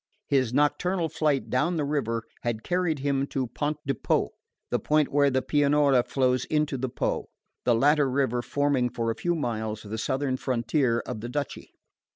[0.27, 4.31] His nocturnal flight down the river had carried him to Ponte di Po,
[4.71, 7.27] the point where the Piana flows into the Po,
[7.65, 11.69] the latter river forming for a few miles the southern frontier of the duchy.